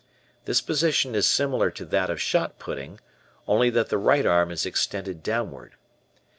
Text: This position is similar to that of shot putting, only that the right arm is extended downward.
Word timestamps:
This 0.45 0.61
position 0.61 1.13
is 1.13 1.27
similar 1.27 1.69
to 1.69 1.85
that 1.85 2.09
of 2.09 2.19
shot 2.19 2.57
putting, 2.57 2.99
only 3.47 3.69
that 3.69 3.89
the 3.89 3.99
right 3.99 4.25
arm 4.25 4.49
is 4.49 4.65
extended 4.65 5.21
downward. 5.21 5.75